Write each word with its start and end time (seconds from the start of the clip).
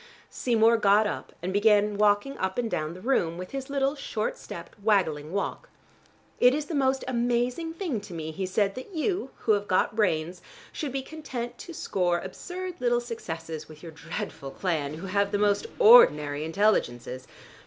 Seymour 0.31 0.77
got 0.77 1.05
up 1.05 1.31
and 1.43 1.53
began 1.53 1.95
walking 1.95 2.35
up 2.39 2.57
and 2.57 2.71
down 2.71 2.95
the 2.95 3.01
room 3.01 3.37
with 3.37 3.51
his 3.51 3.69
little 3.69 3.93
short 3.93 4.35
stepped, 4.35 4.79
waggling 4.81 5.31
walk. 5.31 5.69
"It 6.39 6.55
is 6.55 6.65
the 6.65 6.73
most 6.73 7.03
amazing 7.07 7.73
thing 7.73 8.01
to 8.01 8.13
me," 8.15 8.31
he 8.31 8.47
said, 8.47 8.73
"that 8.73 8.95
you, 8.95 9.29
who 9.41 9.51
have 9.51 9.67
got 9.67 9.95
brains, 9.95 10.41
should 10.71 10.91
be 10.91 11.03
content 11.03 11.59
to 11.59 11.73
score 11.75 12.17
absurd 12.17 12.77
little 12.81 12.99
successes 12.99 13.69
with 13.69 13.83
your 13.83 13.91
dreadful 13.91 14.49
clan, 14.49 14.95
who 14.95 15.05
have 15.05 15.31
the 15.31 15.37
most 15.37 15.67
ordinary 15.77 16.45
intelligences. 16.45 17.27